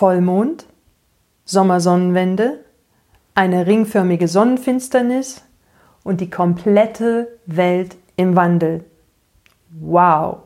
[0.00, 0.64] Vollmond,
[1.44, 2.64] Sommersonnenwende,
[3.34, 5.42] eine ringförmige Sonnenfinsternis
[6.04, 8.82] und die komplette Welt im Wandel.
[9.78, 10.38] Wow!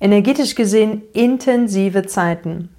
[0.00, 2.70] Energetisch gesehen intensive Zeiten.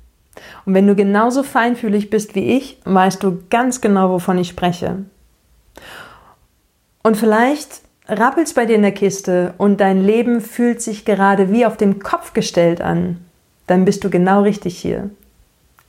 [0.65, 5.05] Und wenn du genauso feinfühlig bist wie ich, weißt du ganz genau, wovon ich spreche.
[7.03, 11.67] Und vielleicht rappelst bei dir in der Kiste und dein Leben fühlt sich gerade wie
[11.67, 13.23] auf dem Kopf gestellt an,
[13.67, 15.11] dann bist du genau richtig hier.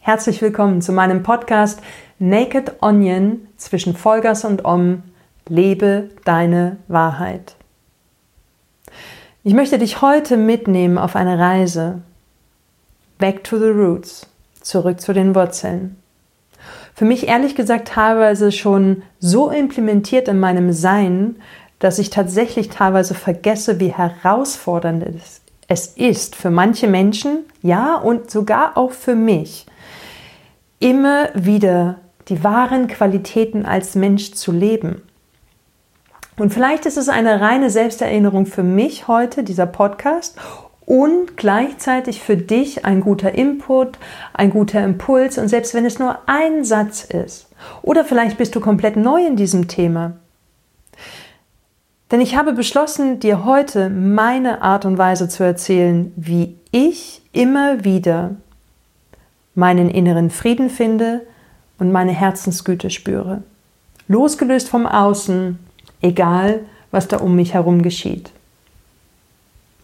[0.02, 1.80] Herzlich willkommen zu meinem Podcast
[2.18, 5.02] Naked Onion zwischen Vollgas und Om.
[5.46, 7.54] Lebe deine Wahrheit.
[9.44, 12.00] Ich möchte dich heute mitnehmen auf eine Reise.
[13.18, 14.26] Back to the roots.
[14.62, 15.96] Zurück zu den Wurzeln.
[16.94, 21.36] Für mich ehrlich gesagt teilweise schon so implementiert in meinem Sein,
[21.78, 25.04] dass ich tatsächlich teilweise vergesse, wie herausfordernd
[25.68, 29.66] es ist für manche Menschen, ja, und sogar auch für mich,
[30.80, 31.98] immer wieder
[32.28, 35.02] die wahren Qualitäten als Mensch zu leben.
[36.36, 40.36] Und vielleicht ist es eine reine Selbsterinnerung für mich heute, dieser Podcast,
[40.86, 43.98] und gleichzeitig für dich ein guter Input,
[44.32, 47.48] ein guter Impuls und selbst wenn es nur ein Satz ist.
[47.82, 50.14] Oder vielleicht bist du komplett neu in diesem Thema.
[52.10, 57.84] Denn ich habe beschlossen, dir heute meine Art und Weise zu erzählen, wie ich immer
[57.84, 58.36] wieder
[59.60, 61.20] meinen inneren Frieden finde
[61.78, 63.42] und meine Herzensgüte spüre.
[64.08, 65.58] Losgelöst vom Außen,
[66.00, 68.32] egal was da um mich herum geschieht.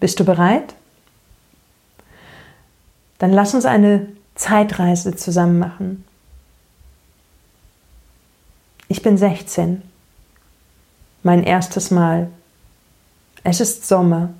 [0.00, 0.74] Bist du bereit?
[3.18, 6.04] Dann lass uns eine Zeitreise zusammen machen.
[8.88, 9.82] Ich bin 16
[11.22, 12.30] mein erstes Mal.
[13.42, 14.30] Es ist Sommer.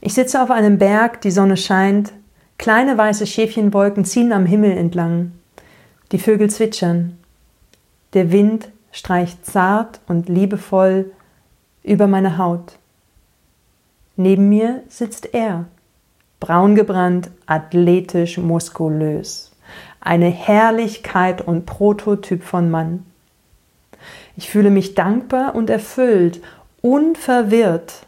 [0.00, 2.12] Ich sitze auf einem Berg, die Sonne scheint,
[2.62, 5.32] kleine weiße Schäfchenwolken ziehen am Himmel entlang.
[6.12, 7.18] Die Vögel zwitschern.
[8.14, 11.10] Der Wind streicht zart und liebevoll
[11.82, 12.78] über meine Haut.
[14.14, 15.64] Neben mir sitzt er,
[16.38, 19.50] braun gebrannt, athletisch, muskulös.
[20.00, 23.04] Eine Herrlichkeit und Prototyp von Mann.
[24.36, 26.40] Ich fühle mich dankbar und erfüllt,
[26.80, 28.06] unverwirrt.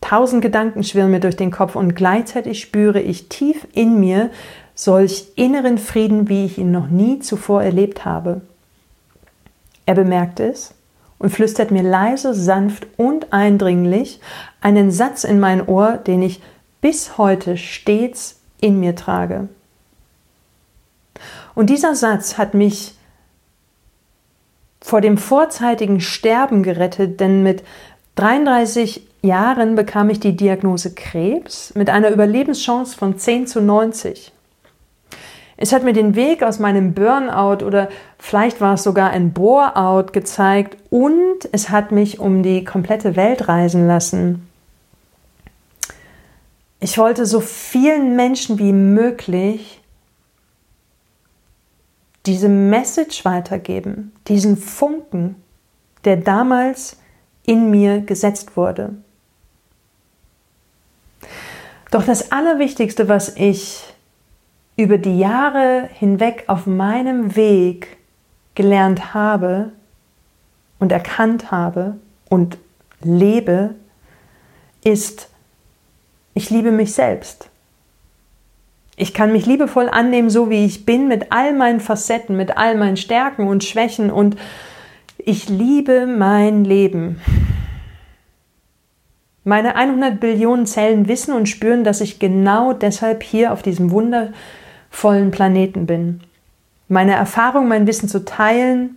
[0.00, 4.30] Tausend Gedanken schwirren mir durch den Kopf und gleichzeitig spüre ich tief in mir
[4.74, 8.40] solch inneren Frieden, wie ich ihn noch nie zuvor erlebt habe.
[9.84, 10.74] Er bemerkt es
[11.18, 14.20] und flüstert mir leise, sanft und eindringlich
[14.62, 16.40] einen Satz in mein Ohr, den ich
[16.80, 19.48] bis heute stets in mir trage.
[21.54, 22.94] Und dieser Satz hat mich
[24.80, 27.62] vor dem vorzeitigen Sterben gerettet, denn mit
[28.14, 34.32] 33 Jahren bekam ich die Diagnose Krebs mit einer Überlebenschance von 10 zu 90.
[35.62, 40.12] Es hat mir den Weg aus meinem Burnout oder vielleicht war es sogar ein Boreout
[40.12, 44.48] gezeigt und es hat mich um die komplette Welt reisen lassen.
[46.80, 49.82] Ich wollte so vielen Menschen wie möglich
[52.24, 55.36] diese Message weitergeben, diesen Funken,
[56.06, 56.96] der damals
[57.44, 58.94] in mir gesetzt wurde.
[61.90, 63.84] Doch das Allerwichtigste, was ich
[64.76, 67.98] über die Jahre hinweg auf meinem Weg
[68.54, 69.72] gelernt habe
[70.78, 71.96] und erkannt habe
[72.28, 72.58] und
[73.02, 73.74] lebe,
[74.84, 75.28] ist,
[76.34, 77.48] ich liebe mich selbst.
[78.96, 82.76] Ich kann mich liebevoll annehmen, so wie ich bin, mit all meinen Facetten, mit all
[82.76, 84.36] meinen Stärken und Schwächen und
[85.18, 87.20] ich liebe mein Leben.
[89.50, 95.32] Meine 100 Billionen Zellen wissen und spüren, dass ich genau deshalb hier auf diesem wundervollen
[95.32, 96.20] Planeten bin.
[96.86, 98.96] Meine Erfahrung, mein Wissen zu teilen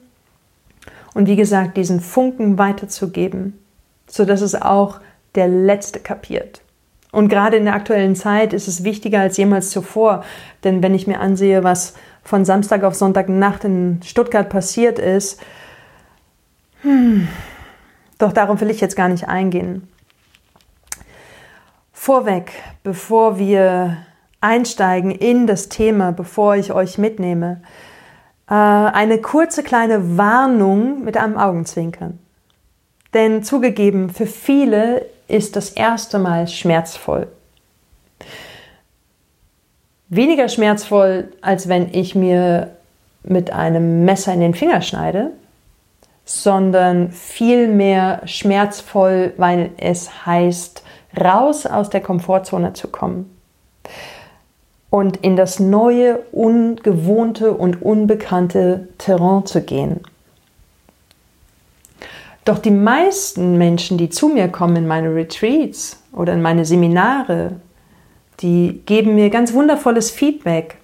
[1.15, 3.57] und wie gesagt, diesen Funken weiterzugeben,
[4.05, 4.99] sodass es auch
[5.33, 6.61] der Letzte kapiert.
[7.11, 10.23] Und gerade in der aktuellen Zeit ist es wichtiger als jemals zuvor.
[10.63, 15.41] Denn wenn ich mir ansehe, was von Samstag auf Sonntagnacht in Stuttgart passiert ist,
[16.83, 17.27] hm,
[18.19, 19.87] doch darauf will ich jetzt gar nicht eingehen.
[22.03, 22.51] Vorweg,
[22.83, 23.95] bevor wir
[24.41, 27.61] einsteigen in das Thema, bevor ich euch mitnehme,
[28.49, 32.19] äh, eine kurze kleine Warnung mit einem Augenzwinkern.
[33.13, 37.29] Denn zugegeben, für viele ist das erste Mal schmerzvoll.
[40.09, 42.75] Weniger schmerzvoll, als wenn ich mir
[43.23, 45.31] mit einem Messer in den Finger schneide,
[46.25, 50.83] sondern viel mehr schmerzvoll, weil es heißt,
[51.19, 53.29] raus aus der Komfortzone zu kommen.
[54.93, 60.01] und in das neue, ungewohnte und unbekannte Terrain zu gehen.
[62.45, 67.53] Doch die meisten Menschen, die zu mir kommen in meine Retreats oder in meine Seminare,
[68.41, 70.77] die geben mir ganz wundervolles Feedback.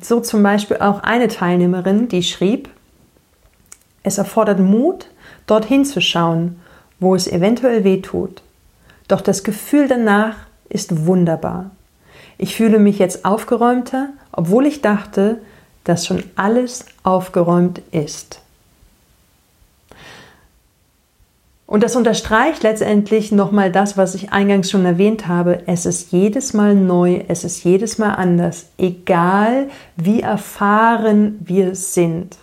[0.00, 2.68] So zum Beispiel auch eine Teilnehmerin, die schrieb,
[4.02, 5.06] es erfordert Mut,
[5.46, 6.60] dorthin zu schauen,
[6.98, 8.42] wo es eventuell weh tut.
[9.08, 10.36] Doch das Gefühl danach
[10.68, 11.70] ist wunderbar.
[12.38, 15.38] Ich fühle mich jetzt aufgeräumter, obwohl ich dachte,
[15.84, 18.40] dass schon alles aufgeräumt ist.
[21.72, 25.62] Und das unterstreicht letztendlich nochmal das, was ich eingangs schon erwähnt habe.
[25.66, 32.36] Es ist jedes Mal neu, es ist jedes Mal anders, egal wie erfahren wir sind.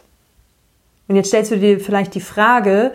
[1.08, 2.92] Und jetzt stellst du dir vielleicht die Frage,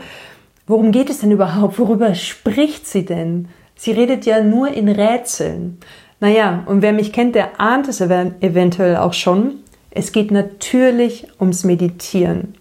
[0.67, 1.79] worum geht es denn überhaupt?
[1.79, 3.49] Worüber spricht sie denn?
[3.77, 5.79] Sie redet ja nur in Rätseln.
[6.21, 9.57] Naja, und wer mich kennt, der ahnt es eventuell auch schon.
[9.91, 12.55] Es geht natürlich ums Meditieren.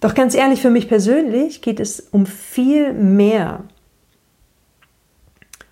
[0.00, 3.60] Doch ganz ehrlich, für mich persönlich geht es um viel mehr.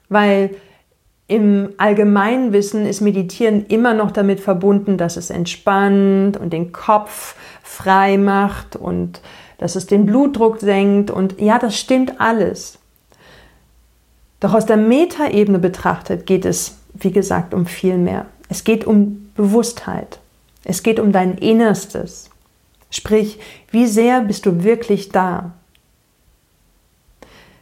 [0.08, 0.50] Weil
[1.26, 7.36] im Allgemeinwissen ist Meditieren immer noch damit verbunden, dass es entspannt und den Kopf
[7.70, 9.20] frei macht und
[9.58, 11.10] dass es den Blutdruck senkt.
[11.10, 12.78] Und ja, das stimmt alles.
[14.40, 18.26] Doch aus der Metaebene betrachtet geht es, wie gesagt, um viel mehr.
[18.48, 20.18] Es geht um Bewusstheit.
[20.64, 22.30] Es geht um dein Innerstes.
[22.90, 23.38] Sprich,
[23.70, 25.52] wie sehr bist du wirklich da?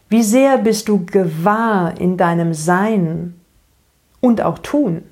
[0.08, 3.34] Wie sehr bist du gewahr in deinem Sein
[4.20, 5.02] und auch Tun?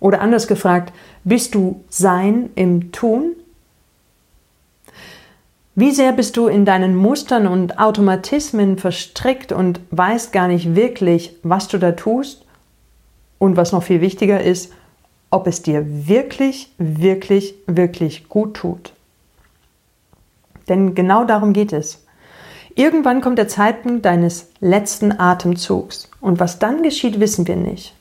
[0.00, 3.36] Oder anders gefragt, bist du Sein im Tun?
[5.74, 11.36] Wie sehr bist du in deinen Mustern und Automatismen verstrickt und weißt gar nicht wirklich,
[11.42, 12.44] was du da tust?
[13.38, 14.72] Und was noch viel wichtiger ist,
[15.30, 18.92] ob es dir wirklich, wirklich, wirklich gut tut.
[20.68, 22.04] Denn genau darum geht es.
[22.74, 27.94] Irgendwann kommt der Zeitpunkt deines letzten Atemzugs und was dann geschieht, wissen wir nicht.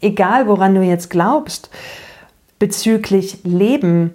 [0.00, 1.70] Egal, woran du jetzt glaubst
[2.58, 4.14] bezüglich Leben,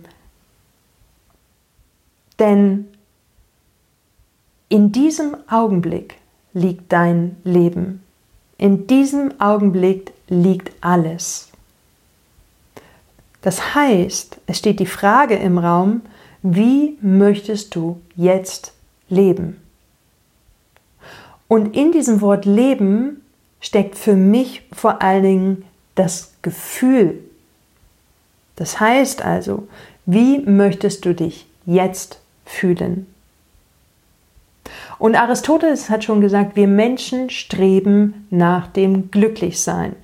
[2.39, 2.88] denn
[4.69, 6.16] in diesem Augenblick
[6.54, 8.04] liegt dein Leben.
[8.57, 11.50] In diesem Augenblick liegt alles.
[13.42, 16.01] Das heißt, es steht die Frage im Raum,
[16.42, 18.74] wie möchtest du jetzt
[19.10, 19.62] leben?
[21.48, 23.22] Und in diesem Wort Leben
[23.62, 27.19] steckt für mich vor allen Dingen das Gefühl.
[28.56, 29.68] Das heißt also,
[30.06, 33.06] wie möchtest du dich jetzt fühlen?
[35.00, 39.96] Und Aristoteles hat schon gesagt, wir Menschen streben nach dem Glücklichsein.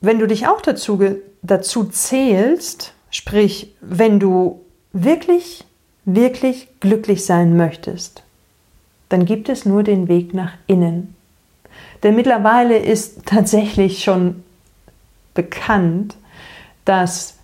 [0.00, 1.00] Wenn du dich auch dazu,
[1.42, 4.60] dazu zählst, sprich, wenn du
[4.92, 5.64] wirklich,
[6.04, 8.22] wirklich glücklich sein möchtest,
[9.08, 11.14] dann gibt es nur den Weg nach innen.
[12.02, 14.42] Denn mittlerweile ist tatsächlich schon
[15.34, 16.16] bekannt,
[16.84, 17.36] dass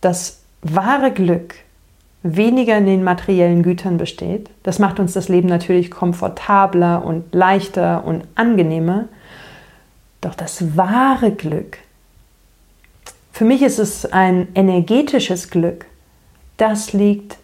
[0.00, 1.54] das wahre Glück
[2.22, 4.50] weniger in den materiellen Gütern besteht.
[4.62, 9.08] Das macht uns das Leben natürlich komfortabler und leichter und angenehmer.
[10.20, 11.78] Doch das wahre Glück,
[13.38, 15.86] für mich ist es ein energetisches Glück,
[16.56, 17.36] das liegt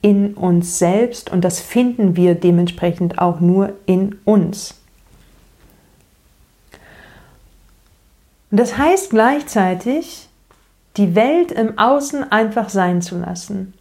[0.00, 4.80] in uns selbst und das finden wir dementsprechend auch nur in uns.
[8.50, 10.30] Und das heißt gleichzeitig,
[10.96, 13.74] die Welt im Außen einfach sein zu lassen,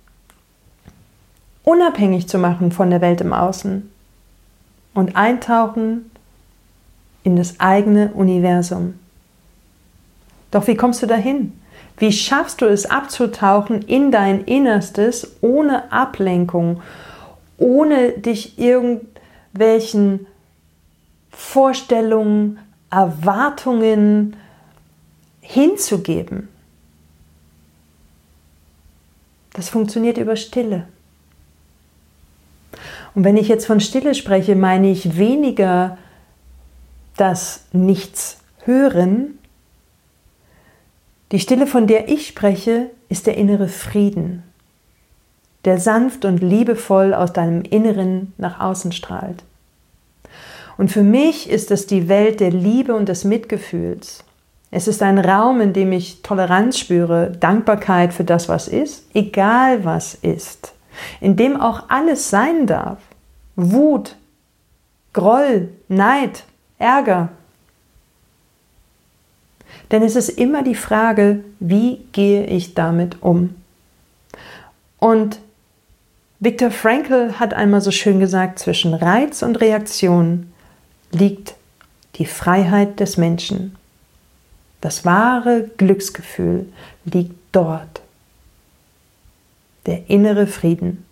[1.64, 3.92] unabhängig zu machen von der Welt im Außen
[4.94, 6.10] und eintauchen
[7.24, 8.96] in das eigene Universum.
[10.52, 11.54] Doch wie kommst du dahin?
[11.98, 16.82] Wie schaffst du es abzutauchen in dein Innerstes ohne Ablenkung,
[17.58, 20.26] ohne dich irgendwelchen
[21.30, 24.36] Vorstellungen, Erwartungen
[25.42, 26.50] hinzugeben?
[29.62, 30.88] Das funktioniert über Stille.
[33.14, 36.00] Und wenn ich jetzt von Stille spreche, meine ich weniger
[37.16, 39.38] das Nichts hören.
[41.32, 44.42] Die Stille, von der ich spreche, ist der innere Frieden,
[45.64, 49.44] der sanft und liebevoll aus deinem Inneren nach außen strahlt.
[50.76, 54.24] Und für mich ist es die Welt der Liebe und des Mitgefühls.
[54.72, 59.84] Es ist ein Raum, in dem ich Toleranz spüre, Dankbarkeit für das, was ist, egal
[59.84, 60.74] was ist,
[61.20, 63.00] in dem auch alles sein darf.
[63.58, 64.16] Wut,
[65.12, 66.46] Groll, Neid,
[66.80, 67.30] Ärger.
[69.92, 73.56] Denn es ist immer die Frage, wie gehe ich damit um?
[75.00, 75.40] Und
[76.40, 80.54] Viktor Frankl hat einmal so schön gesagt, zwischen Reiz und Reaktion
[81.12, 81.56] liegt
[82.16, 83.76] die Freiheit des Menschen.
[84.82, 86.72] Das wahre Glücksgefühl
[87.06, 88.02] liegt dort.
[89.86, 91.06] Der innere Frieden.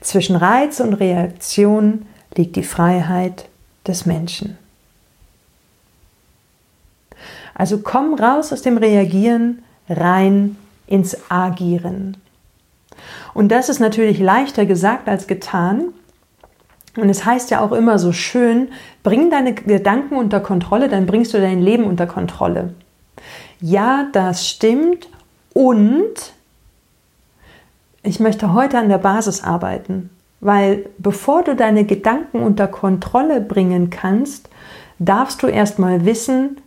[0.00, 3.48] Zwischen Reiz und Reaktion liegt die Freiheit
[3.86, 4.58] des Menschen.
[7.54, 12.16] Also komm raus aus dem Reagieren rein ins Agieren.
[13.32, 15.92] Und das ist natürlich leichter gesagt als getan.
[16.96, 18.68] Und es heißt ja auch immer so schön,
[19.02, 22.74] bring deine Gedanken unter Kontrolle, dann bringst du dein Leben unter Kontrolle.
[23.60, 25.08] Ja, das stimmt.
[25.52, 26.32] Und
[28.02, 30.10] ich möchte heute an der Basis arbeiten,
[30.40, 34.48] weil bevor du deine Gedanken unter Kontrolle bringen kannst,
[34.98, 36.60] darfst du erstmal wissen,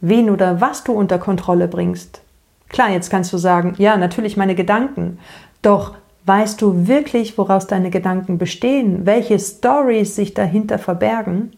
[0.00, 2.20] wen oder was du unter Kontrolle bringst.
[2.68, 5.18] Klar, jetzt kannst du sagen, ja, natürlich meine Gedanken.
[5.62, 5.94] Doch
[6.26, 11.52] weißt du wirklich, woraus deine Gedanken bestehen, welche Stories sich dahinter verbergen?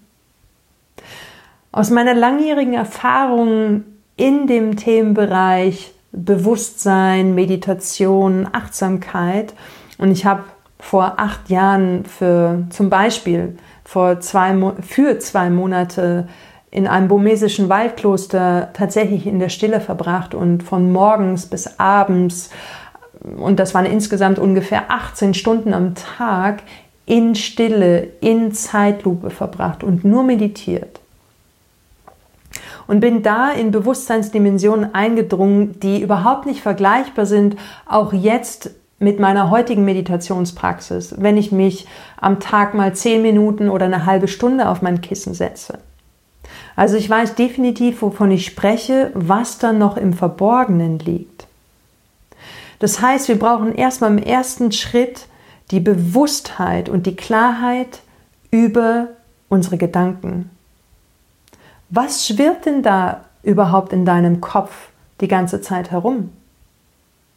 [1.73, 3.85] Aus meiner langjährigen Erfahrung
[4.17, 9.55] in dem Themenbereich Bewusstsein, Meditation, Achtsamkeit
[9.99, 10.45] und ich habe
[10.81, 16.29] vor acht Jahren für zum Beispiel vor zwei, für zwei Monate
[16.71, 22.51] in einem burmesischen Waldkloster tatsächlich in der Stille verbracht und von morgens bis abends,
[23.21, 26.63] und das waren insgesamt ungefähr 18 Stunden am Tag,
[27.07, 31.01] in Stille, in Zeitlupe verbracht und nur meditiert.
[32.87, 37.57] Und bin da in Bewusstseinsdimensionen eingedrungen, die überhaupt nicht vergleichbar sind,
[37.87, 41.87] auch jetzt mit meiner heutigen Meditationspraxis, wenn ich mich
[42.21, 45.79] am Tag mal zehn Minuten oder eine halbe Stunde auf mein Kissen setze.
[46.77, 51.48] Also ich weiß definitiv, wovon ich spreche, was dann noch im Verborgenen liegt.
[52.79, 55.27] Das heißt, wir brauchen erstmal im ersten Schritt
[55.71, 58.01] die Bewusstheit und die Klarheit
[58.51, 59.09] über
[59.49, 60.51] unsere Gedanken.
[61.91, 66.31] Was schwirrt denn da überhaupt in deinem Kopf die ganze Zeit herum?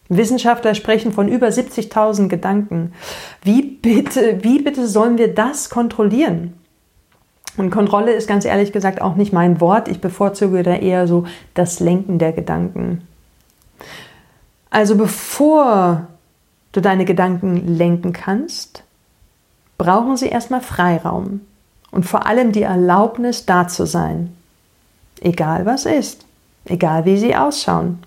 [0.09, 2.91] Wissenschaftler sprechen von über 70.000 Gedanken.
[3.43, 6.53] Wie bitte, wie bitte sollen wir das kontrollieren?
[7.55, 9.87] Und Kontrolle ist ganz ehrlich gesagt auch nicht mein Wort.
[9.87, 13.07] Ich bevorzuge da eher so das Lenken der Gedanken.
[14.71, 16.07] Also bevor
[16.71, 18.83] du deine Gedanken lenken kannst,
[19.77, 21.41] brauchen sie erstmal Freiraum
[21.91, 24.35] und vor allem die Erlaubnis, da zu sein.
[25.19, 26.25] Egal was ist,
[26.65, 27.99] egal wie sie ausschauen.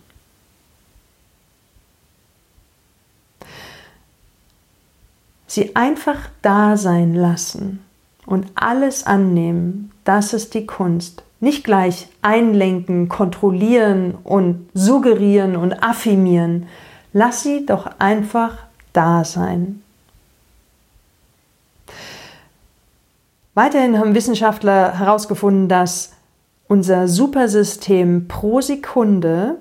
[5.47, 7.85] Sie einfach da sein lassen
[8.25, 11.23] und alles annehmen, das ist die Kunst.
[11.45, 16.69] Nicht gleich einlenken, kontrollieren und suggerieren und affirmieren.
[17.13, 18.57] Lass sie doch einfach
[18.95, 19.83] da sein.
[23.53, 26.15] Weiterhin haben Wissenschaftler herausgefunden, dass
[26.67, 29.57] unser Supersystem pro Sekunde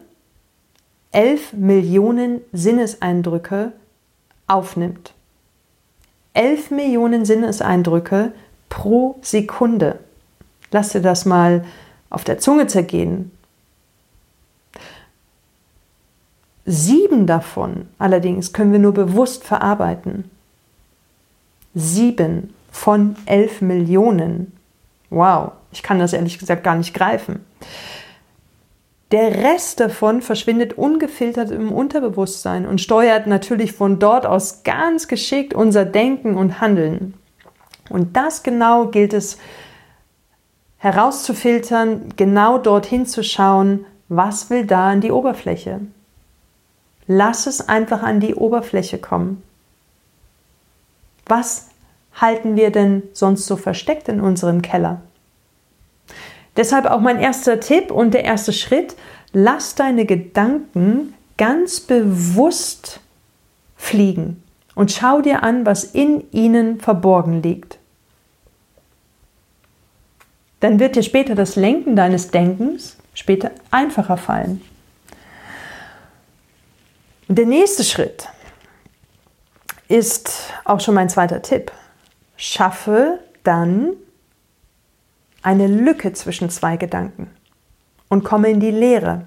[1.12, 3.74] 11 Millionen Sinneseindrücke
[4.48, 5.13] aufnimmt.
[6.34, 8.32] 11 Millionen Sinneseindrücke
[8.70, 10.00] pro Sekunde.
[10.74, 11.63] Lass dir das mal
[12.10, 13.32] auf der Zunge zergehen.
[16.65, 20.32] Sieben davon allerdings können wir nur bewusst verarbeiten.
[21.75, 24.53] Sieben von elf Millionen.
[25.10, 27.46] Wow, ich kann das ehrlich gesagt gar nicht greifen.
[29.12, 35.53] Der Rest davon verschwindet ungefiltert im Unterbewusstsein und steuert natürlich von dort aus ganz geschickt
[35.53, 37.13] unser Denken und Handeln.
[37.89, 39.38] Und das genau gilt es
[40.84, 45.80] herauszufiltern, genau dorthin zu schauen, was will da an die Oberfläche.
[47.08, 49.42] Lass es einfach an die Oberfläche kommen.
[51.25, 51.70] Was
[52.13, 55.00] halten wir denn sonst so versteckt in unserem Keller?
[56.58, 58.98] Deshalb auch mein erster Tipp und der erste Schritt,
[59.32, 63.00] lass deine Gedanken ganz bewusst
[63.78, 64.44] fliegen
[64.75, 67.80] und schau dir an, was in ihnen verborgen liegt.
[70.63, 74.62] Dann wird dir später das Lenken deines Denkens später einfacher fallen.
[77.27, 78.29] Der nächste Schritt
[79.89, 81.74] ist auch schon mein zweiter Tipp.
[82.38, 83.89] Schaffe dann
[85.41, 87.29] eine Lücke zwischen zwei Gedanken
[88.08, 89.25] und komme in die Leere.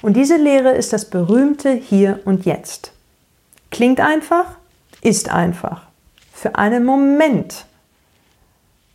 [0.00, 2.92] Und diese Leere ist das berühmte Hier und Jetzt.
[3.70, 4.56] Klingt einfach,
[5.02, 5.82] ist einfach.
[6.32, 7.66] Für einen Moment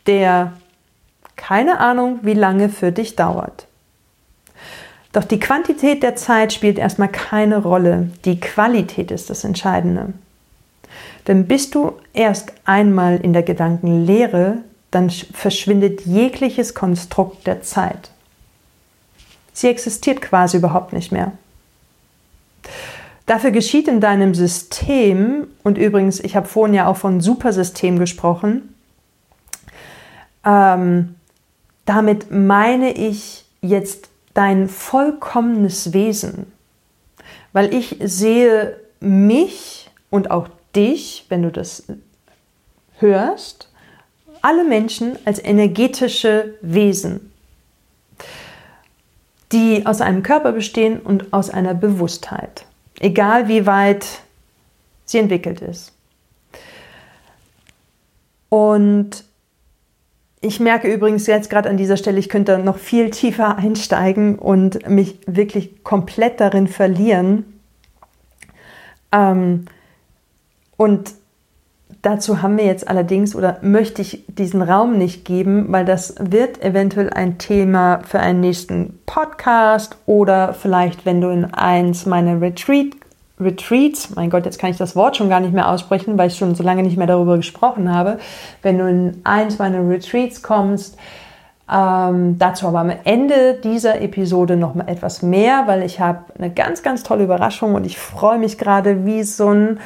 [0.08, 0.52] der
[1.36, 3.66] keine Ahnung, wie lange für dich dauert.
[5.12, 8.10] Doch die Quantität der Zeit spielt erstmal keine Rolle.
[8.24, 10.12] Die Qualität ist das Entscheidende.
[11.26, 14.58] Denn bist du erst einmal in der Gedankenlehre,
[14.90, 18.10] dann verschwindet jegliches Konstrukt der Zeit.
[19.52, 21.32] Sie existiert quasi überhaupt nicht mehr.
[23.24, 28.74] Dafür geschieht in deinem System, und übrigens, ich habe vorhin ja auch von Supersystem gesprochen,
[30.44, 31.16] ähm,
[31.86, 36.52] damit meine ich jetzt dein vollkommenes Wesen,
[37.52, 41.84] weil ich sehe mich und auch dich, wenn du das
[42.98, 43.70] hörst,
[44.42, 47.32] alle Menschen als energetische Wesen,
[49.52, 52.66] die aus einem Körper bestehen und aus einer Bewusstheit,
[53.00, 54.06] egal wie weit
[55.04, 55.92] sie entwickelt ist.
[58.48, 59.24] Und
[60.46, 64.88] ich merke übrigens jetzt gerade an dieser Stelle, ich könnte noch viel tiefer einsteigen und
[64.88, 67.44] mich wirklich komplett darin verlieren.
[69.12, 69.66] Ähm,
[70.76, 71.12] und
[72.02, 76.62] dazu haben wir jetzt allerdings oder möchte ich diesen Raum nicht geben, weil das wird
[76.62, 82.94] eventuell ein Thema für einen nächsten Podcast oder vielleicht, wenn du in eins meiner Retreat
[83.38, 86.38] Retreats, mein Gott, jetzt kann ich das Wort schon gar nicht mehr aussprechen, weil ich
[86.38, 88.18] schon so lange nicht mehr darüber gesprochen habe.
[88.62, 90.96] Wenn du in eins meiner Retreats kommst,
[91.70, 96.50] ähm, dazu aber am Ende dieser Episode noch mal etwas mehr, weil ich habe eine
[96.50, 99.80] ganz, ganz tolle Überraschung und ich freue mich gerade wie so ein,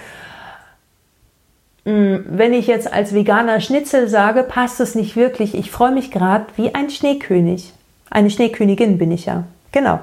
[1.87, 5.55] mm, wenn ich jetzt als veganer Schnitzel sage, passt es nicht wirklich.
[5.55, 7.73] Ich freue mich gerade wie ein Schneekönig.
[8.11, 9.45] Eine Schneekönigin bin ich ja.
[9.73, 10.01] Genau.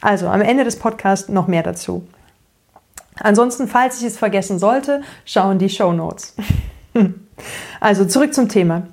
[0.00, 2.06] Also am Ende des Podcasts noch mehr dazu.
[3.20, 6.34] Ansonsten, falls ich es vergessen sollte, schauen die Show Notes.
[7.80, 8.86] also zurück zum Thema.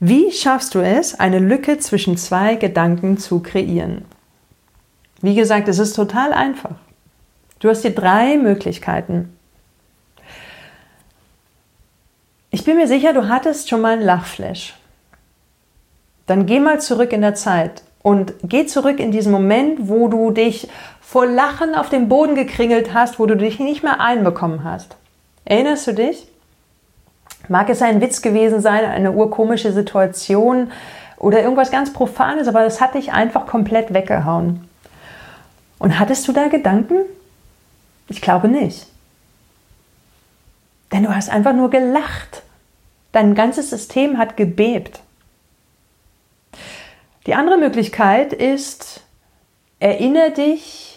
[0.00, 4.04] Wie schaffst du es, eine Lücke zwischen zwei Gedanken zu kreieren?
[5.20, 6.76] Wie gesagt, es ist total einfach.
[7.60, 9.36] Du hast hier drei Möglichkeiten.
[12.50, 14.74] Ich bin mir sicher, du hattest schon mal einen Lachflash.
[16.26, 20.30] Dann geh mal zurück in der Zeit und geh zurück in diesen Moment, wo du
[20.30, 20.66] dich
[21.02, 24.96] vor Lachen auf den Boden gekringelt hast, wo du dich nicht mehr einbekommen hast.
[25.44, 26.26] Erinnerst du dich?
[27.48, 30.72] Mag es ein Witz gewesen sein, eine urkomische Situation
[31.18, 34.66] oder irgendwas ganz Profanes, aber das hat dich einfach komplett weggehauen.
[35.78, 37.00] Und hattest du da Gedanken?
[38.08, 38.86] Ich glaube nicht.
[40.92, 42.42] Denn du hast einfach nur gelacht.
[43.12, 45.02] Dein ganzes System hat gebebt.
[47.28, 49.02] Die andere Möglichkeit ist,
[49.78, 50.88] erinnere dich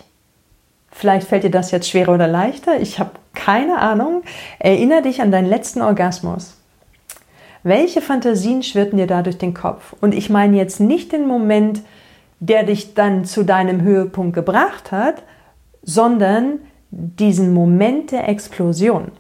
[0.92, 2.80] Vielleicht fällt dir das jetzt schwerer oder leichter.
[2.80, 4.24] Ich habe keine Ahnung.
[4.60, 6.58] Erinnere dich an deinen letzten Orgasmus.
[7.64, 9.96] Welche Fantasien schwirrten dir da durch den Kopf?
[10.02, 11.82] Und ich meine jetzt nicht den Moment,
[12.40, 15.24] der dich dann zu deinem Höhepunkt gebracht hat,
[15.82, 16.60] sondern
[16.92, 19.12] diesen Moment der Explosion,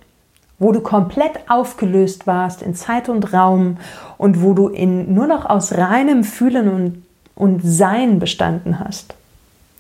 [0.61, 3.77] wo du komplett aufgelöst warst in Zeit und Raum
[4.19, 9.15] und wo du in, nur noch aus reinem Fühlen und, und Sein bestanden hast.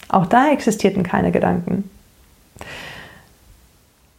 [0.09, 1.87] Auch da existierten keine Gedanken.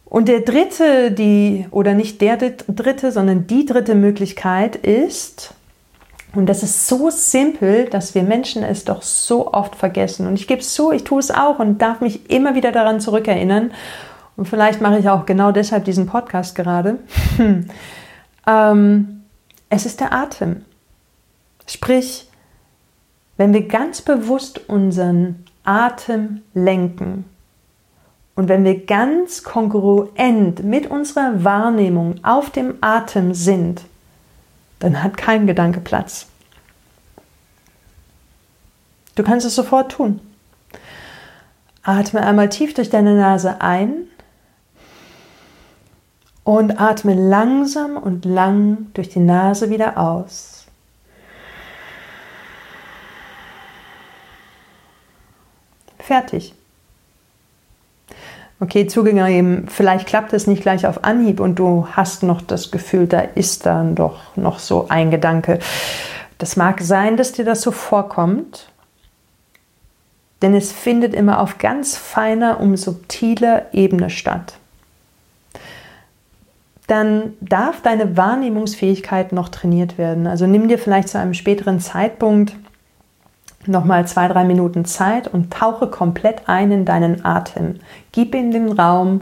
[0.05, 5.53] Und der dritte, die, oder nicht der dritte, sondern die dritte Möglichkeit ist,
[6.33, 10.27] und das ist so simpel, dass wir Menschen es doch so oft vergessen.
[10.27, 13.01] Und ich gebe es zu, ich tue es auch und darf mich immer wieder daran
[13.01, 13.71] zurückerinnern.
[14.35, 16.99] Und vielleicht mache ich auch genau deshalb diesen Podcast gerade.
[18.47, 19.23] ähm,
[19.69, 20.65] es ist der Atem.
[21.67, 22.29] Sprich,
[23.37, 27.25] wenn wir ganz bewusst unseren Atem lenken.
[28.35, 33.81] Und wenn wir ganz kongruent mit unserer Wahrnehmung auf dem Atem sind,
[34.79, 36.27] dann hat kein Gedanke Platz.
[39.15, 40.19] Du kannst es sofort tun.
[41.83, 44.07] Atme einmal tief durch deine Nase ein
[46.43, 50.65] und atme langsam und lang durch die Nase wieder aus.
[55.99, 56.53] Fertig.
[58.59, 63.07] Okay, zugegeben, vielleicht klappt es nicht gleich auf Anhieb und du hast noch das Gefühl,
[63.07, 65.59] da ist dann doch noch so ein Gedanke.
[66.37, 68.69] Das mag sein, dass dir das so vorkommt,
[70.41, 74.53] denn es findet immer auf ganz feiner und subtiler Ebene statt.
[76.87, 80.27] Dann darf deine Wahrnehmungsfähigkeit noch trainiert werden.
[80.27, 82.55] Also nimm dir vielleicht zu einem späteren Zeitpunkt
[83.65, 87.79] nochmal zwei, drei Minuten Zeit und tauche komplett ein in deinen Atem.
[88.11, 89.21] Gib ihm den Raum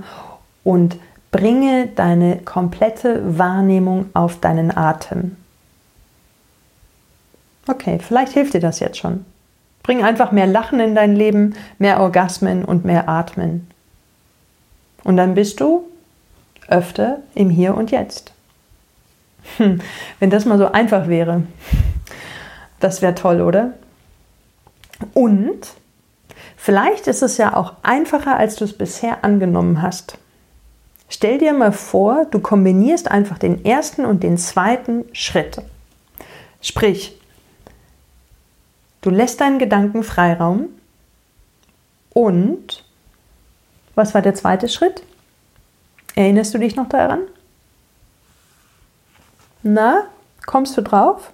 [0.63, 0.97] und
[1.31, 5.37] bringe deine komplette Wahrnehmung auf deinen Atem.
[7.67, 9.25] Okay, vielleicht hilft dir das jetzt schon.
[9.83, 13.67] Bring einfach mehr Lachen in dein Leben, mehr Orgasmen und mehr Atmen.
[15.03, 15.85] Und dann bist du
[16.71, 18.33] öfter im Hier und Jetzt.
[19.57, 19.81] Hm,
[20.19, 21.43] wenn das mal so einfach wäre,
[22.79, 23.73] das wäre toll, oder?
[25.13, 25.59] Und
[26.55, 30.17] vielleicht ist es ja auch einfacher, als du es bisher angenommen hast.
[31.09, 35.61] Stell dir mal vor, du kombinierst einfach den ersten und den zweiten Schritt.
[36.61, 37.19] Sprich,
[39.01, 40.69] du lässt deinen Gedanken Freiraum
[42.13, 42.85] und
[43.95, 45.03] was war der zweite Schritt?
[46.15, 47.21] Erinnerst du dich noch daran?
[49.63, 50.05] Na,
[50.45, 51.31] kommst du drauf?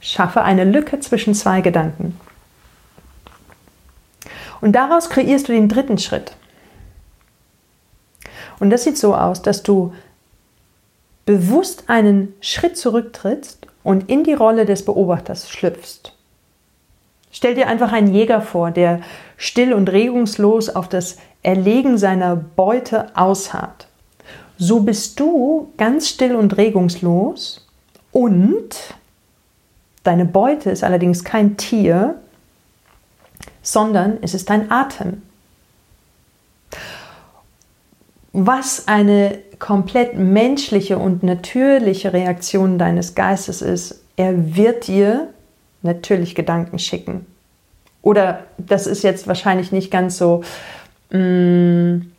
[0.00, 2.18] Schaffe eine Lücke zwischen zwei Gedanken.
[4.60, 6.36] Und daraus kreierst du den dritten Schritt.
[8.60, 9.92] Und das sieht so aus, dass du
[11.24, 16.14] bewusst einen Schritt zurücktrittst und in die Rolle des Beobachters schlüpfst.
[17.32, 19.00] Stell dir einfach einen Jäger vor, der
[19.36, 23.88] still und regungslos auf das Erlegen seiner Beute ausharrt.
[24.58, 27.66] So bist du ganz still und regungslos
[28.12, 28.94] und
[30.04, 32.16] deine Beute ist allerdings kein Tier,
[33.62, 35.22] sondern es ist dein Atem.
[38.32, 45.28] Was eine komplett menschliche und natürliche Reaktion deines Geistes ist, er wird dir
[45.82, 47.26] natürlich Gedanken schicken.
[48.00, 50.42] Oder das ist jetzt wahrscheinlich nicht ganz so
[51.12, 52.12] mm,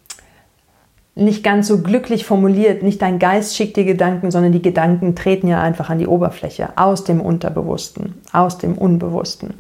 [1.15, 2.81] nicht ganz so glücklich formuliert.
[2.83, 6.69] Nicht dein Geist schickt dir Gedanken, sondern die Gedanken treten ja einfach an die Oberfläche
[6.75, 9.53] aus dem Unterbewussten, aus dem Unbewussten.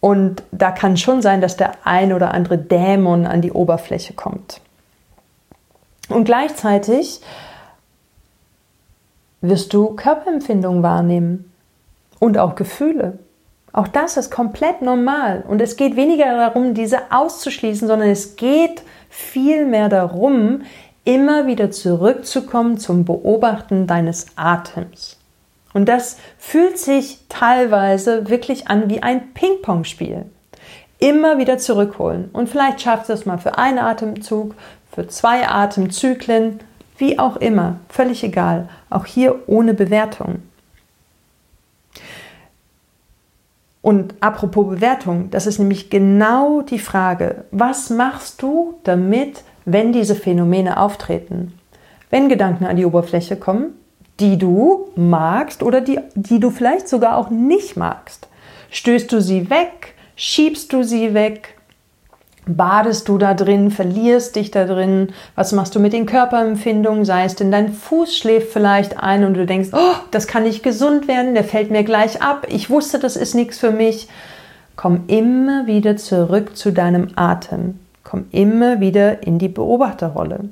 [0.00, 4.60] Und da kann schon sein, dass der ein oder andere Dämon an die Oberfläche kommt.
[6.08, 7.20] Und gleichzeitig
[9.40, 11.52] wirst du Körperempfindungen wahrnehmen
[12.18, 13.18] und auch Gefühle.
[13.72, 15.44] Auch das ist komplett normal.
[15.46, 20.62] Und es geht weniger darum, diese auszuschließen, sondern es geht vielmehr darum,
[21.04, 25.18] immer wieder zurückzukommen zum Beobachten deines Atems.
[25.72, 30.26] Und das fühlt sich teilweise wirklich an wie ein Ping-Pong-Spiel.
[30.98, 32.28] Immer wieder zurückholen.
[32.32, 34.54] Und vielleicht schaffst du es mal für einen Atemzug,
[34.92, 36.60] für zwei Atemzyklen,
[36.98, 38.68] wie auch immer, völlig egal.
[38.90, 40.42] Auch hier ohne Bewertung.
[43.82, 50.14] Und apropos Bewertung, das ist nämlich genau die Frage, was machst du damit, wenn diese
[50.14, 51.54] Phänomene auftreten?
[52.10, 53.74] Wenn Gedanken an die Oberfläche kommen,
[54.18, 58.28] die du magst oder die, die du vielleicht sogar auch nicht magst.
[58.70, 59.94] Stößt du sie weg?
[60.14, 61.56] Schiebst du sie weg?
[62.46, 65.08] Badest du da drin, verlierst dich da drin?
[65.34, 67.04] Was machst du mit den Körperempfindungen?
[67.04, 70.62] Sei es denn dein Fuß schläft vielleicht ein und du denkst, oh, das kann nicht
[70.62, 72.46] gesund werden, der fällt mir gleich ab.
[72.48, 74.08] Ich wusste, das ist nichts für mich.
[74.74, 77.78] Komm immer wieder zurück zu deinem Atem.
[78.02, 80.48] Komm immer wieder in die Beobachterrolle.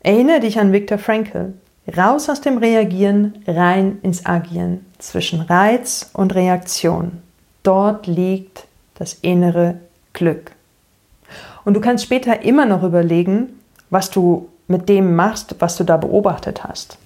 [0.00, 1.54] Erinnere dich an Viktor Frankl.
[1.96, 7.22] Raus aus dem Reagieren, rein ins Agieren, zwischen Reiz und Reaktion.
[7.62, 9.80] Dort liegt das innere
[10.12, 10.52] Glück.
[11.64, 15.96] Und du kannst später immer noch überlegen, was du mit dem machst, was du da
[15.96, 16.96] beobachtet hast.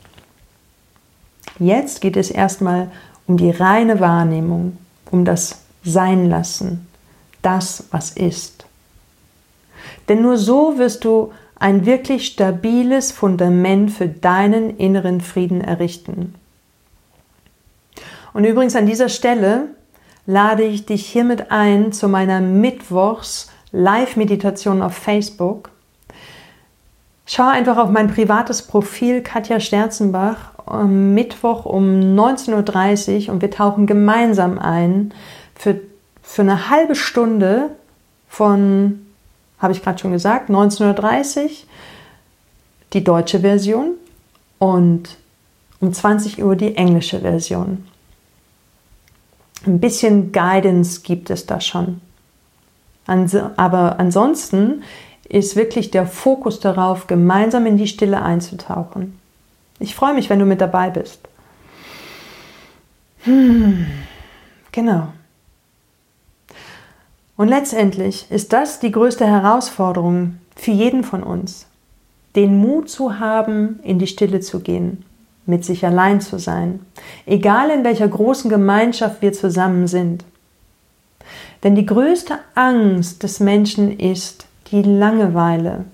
[1.58, 2.90] Jetzt geht es erstmal
[3.26, 4.76] um die reine Wahrnehmung,
[5.10, 6.86] um das Seinlassen,
[7.42, 8.66] das, was ist.
[10.08, 16.34] Denn nur so wirst du ein wirklich stabiles Fundament für deinen inneren Frieden errichten.
[18.32, 19.68] Und übrigens an dieser Stelle
[20.26, 25.70] lade ich dich hiermit ein zu meiner Mittwochs Live-Meditation auf Facebook.
[27.26, 33.50] Schau einfach auf mein privates Profil Katja Sterzenbach am Mittwoch um 19.30 Uhr und wir
[33.50, 35.12] tauchen gemeinsam ein
[35.54, 35.80] für,
[36.22, 37.70] für eine halbe Stunde
[38.28, 39.03] von
[39.58, 41.66] habe ich gerade schon gesagt, 1930
[42.92, 43.94] die deutsche Version
[44.58, 45.16] und
[45.80, 47.86] um 20 Uhr die englische Version.
[49.66, 52.00] Ein bisschen Guidance gibt es da schon.
[53.06, 54.82] Aber ansonsten
[55.28, 59.18] ist wirklich der Fokus darauf, gemeinsam in die Stille einzutauchen.
[59.78, 61.20] Ich freue mich, wenn du mit dabei bist.
[63.24, 63.86] Hm,
[64.70, 65.08] genau.
[67.36, 71.66] Und letztendlich ist das die größte Herausforderung für jeden von uns,
[72.36, 75.04] den Mut zu haben, in die Stille zu gehen,
[75.46, 76.80] mit sich allein zu sein,
[77.26, 80.24] egal in welcher großen Gemeinschaft wir zusammen sind.
[81.62, 85.84] Denn die größte Angst des Menschen ist die Langeweile.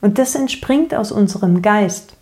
[0.00, 2.14] Und das entspringt aus unserem Geist.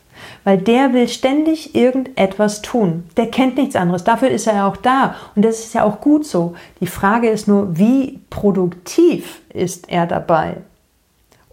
[0.44, 3.04] Weil der will ständig irgendetwas tun.
[3.16, 4.04] Der kennt nichts anderes.
[4.04, 5.14] Dafür ist er ja auch da.
[5.36, 6.54] Und das ist ja auch gut so.
[6.80, 10.56] Die Frage ist nur, wie produktiv ist er dabei?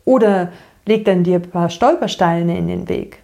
[0.06, 0.54] Oder
[0.86, 3.20] legt dann dir ein paar Stolpersteine in den Weg?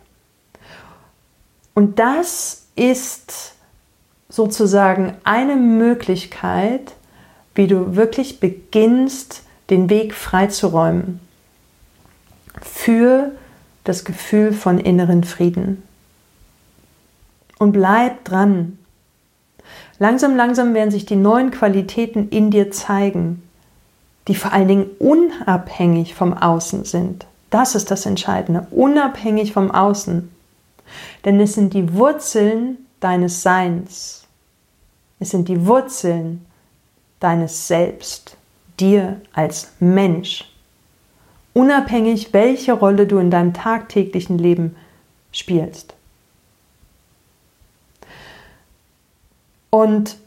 [1.74, 3.56] Und das ist
[4.30, 6.94] sozusagen eine Möglichkeit,
[7.56, 11.20] wie du wirklich beginnst, den Weg freizuräumen
[12.62, 13.32] für
[13.84, 15.84] das Gefühl von inneren Frieden.
[17.60, 18.80] Und bleib dran.
[20.00, 23.44] Langsam, langsam werden sich die neuen Qualitäten in dir zeigen,
[24.28, 27.26] die vor allen Dingen unabhängig vom Außen sind.
[27.50, 30.30] Das ist das Entscheidende, unabhängig vom Außen.
[31.26, 34.26] Denn es sind die Wurzeln deines Seins.
[35.20, 36.46] Es sind die Wurzeln
[37.20, 38.38] deines Selbst,
[38.80, 40.53] dir als Mensch
[41.54, 44.76] unabhängig welche Rolle du in deinem tagtäglichen Leben
[45.32, 45.96] spielst.
[49.70, 50.18] Und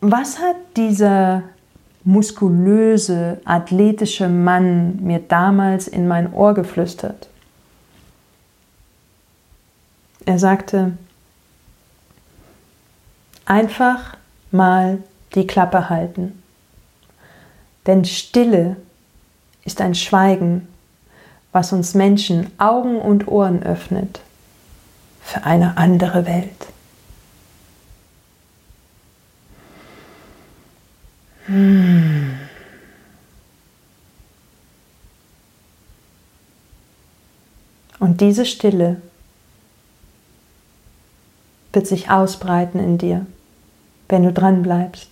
[0.00, 1.42] was hat dieser
[2.04, 7.28] muskulöse, athletische Mann mir damals in mein Ohr geflüstert?
[10.24, 10.98] Er sagte,
[13.44, 14.16] einfach
[14.50, 14.98] mal
[15.34, 16.42] die Klappe halten.
[17.86, 18.76] Denn Stille
[19.66, 20.66] ist ein Schweigen,
[21.52, 24.20] was uns Menschen Augen und Ohren öffnet
[25.22, 26.66] für eine andere Welt.
[31.46, 32.38] Hm.
[37.98, 39.00] Und diese Stille
[41.72, 43.26] wird sich ausbreiten in dir,
[44.08, 45.08] wenn du dran bleibst.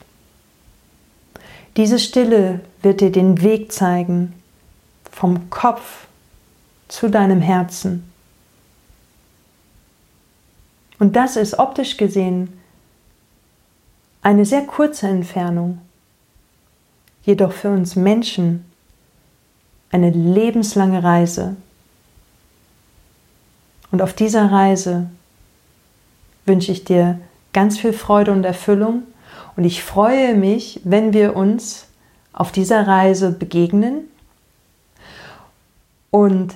[1.77, 4.33] Diese Stille wird dir den Weg zeigen,
[5.15, 6.07] vom Kopf
[6.89, 8.11] zu deinem Herzen.
[10.99, 12.61] Und das ist optisch gesehen
[14.23, 15.79] eine sehr kurze Entfernung,
[17.25, 18.65] jedoch für uns Menschen
[19.91, 21.57] eine lebenslange Reise.
[23.93, 25.09] Und auf dieser Reise
[26.47, 27.21] wünsche ich dir
[27.53, 29.05] ganz viel Freude und Erfüllung
[29.57, 31.87] und ich freue mich, wenn wir uns
[32.33, 34.09] auf dieser Reise begegnen
[36.15, 36.55] und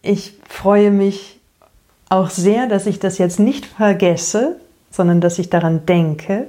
[0.00, 1.38] ich freue mich
[2.08, 4.56] auch sehr, dass ich das jetzt nicht vergesse,
[4.90, 6.46] sondern dass ich daran denke,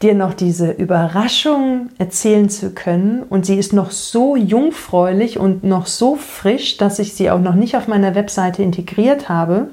[0.00, 3.22] dir noch diese Überraschung erzählen zu können.
[3.22, 7.54] Und sie ist noch so jungfräulich und noch so frisch, dass ich sie auch noch
[7.54, 9.68] nicht auf meiner Webseite integriert habe,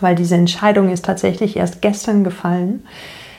[0.00, 2.84] weil diese Entscheidung ist tatsächlich erst gestern gefallen.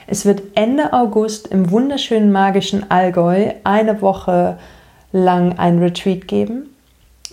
[0.07, 4.57] Es wird Ende August im wunderschönen magischen Allgäu eine Woche
[5.11, 6.69] lang ein Retreat geben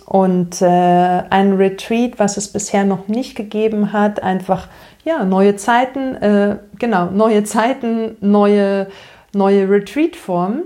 [0.05, 4.67] und äh, ein Retreat, was es bisher noch nicht gegeben hat, einfach
[5.03, 8.87] ja neue Zeiten, äh, genau neue Zeiten, neue
[9.35, 10.63] neue Retreat-Formen.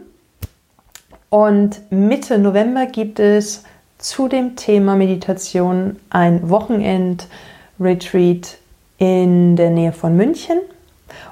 [1.29, 3.65] Und Mitte November gibt es
[3.97, 8.57] zu dem Thema Meditation ein Wochenend-Retreat
[8.97, 10.59] in der Nähe von München.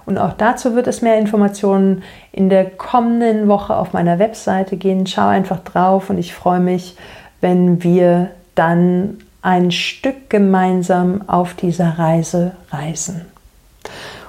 [0.05, 5.07] Und auch dazu wird es mehr Informationen in der kommenden Woche auf meiner Webseite gehen.
[5.07, 6.97] Schau einfach drauf und ich freue mich,
[7.41, 13.25] wenn wir dann ein Stück gemeinsam auf dieser Reise reisen.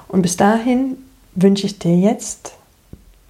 [0.07, 0.97] Und bis dahin
[1.35, 2.55] wünsche ich dir jetzt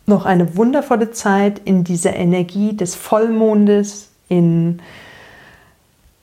[0.07, 4.81] noch eine wundervolle Zeit in dieser Energie des Vollmondes, in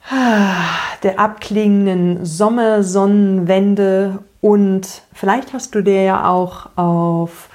[0.10, 0.64] ah,
[1.04, 7.50] der abklingenden Sommersonnenwende und vielleicht hast du dir ja auch auf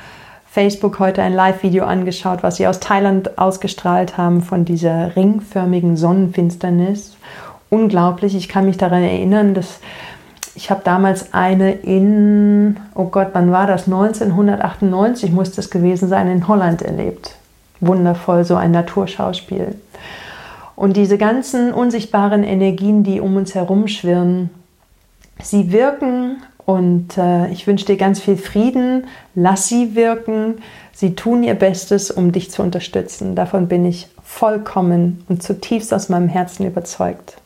[0.51, 7.17] Facebook heute ein Live-Video angeschaut, was sie aus Thailand ausgestrahlt haben von dieser ringförmigen Sonnenfinsternis.
[7.69, 9.79] Unglaublich, ich kann mich daran erinnern, dass
[10.57, 13.87] ich habe damals eine in, oh Gott, wann war das?
[13.87, 17.37] 1998 muss das gewesen sein, in Holland erlebt.
[17.79, 19.77] Wundervoll, so ein Naturschauspiel.
[20.75, 24.51] Und diese ganzen unsichtbaren Energien, die um uns herum schwirren,
[25.41, 29.09] sie wirken und äh, ich wünsche dir ganz viel Frieden.
[29.35, 30.63] Lass sie wirken.
[30.93, 33.35] Sie tun ihr Bestes, um dich zu unterstützen.
[33.35, 37.39] Davon bin ich vollkommen und zutiefst aus meinem Herzen überzeugt.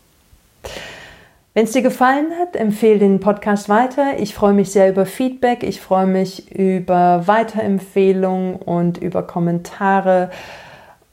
[1.55, 4.19] Wenn es dir gefallen hat, empfehle den Podcast weiter.
[4.19, 5.63] Ich freue mich sehr über Feedback.
[5.63, 10.29] Ich freue mich über Weiterempfehlungen und über Kommentare.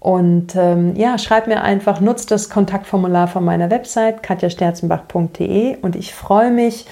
[0.01, 6.13] Und ähm, ja, schreib mir einfach, nutzt das Kontaktformular von meiner Website katjasterzenbach.de und ich
[6.13, 6.87] freue mich,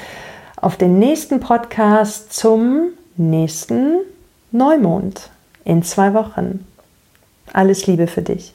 [0.61, 3.99] auf den nächsten Podcast zum nächsten
[4.51, 5.29] Neumond
[5.63, 6.65] in zwei Wochen.
[7.53, 8.53] Alles Liebe für dich.